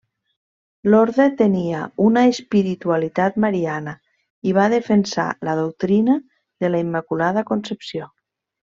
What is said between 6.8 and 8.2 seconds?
Immaculada Concepció.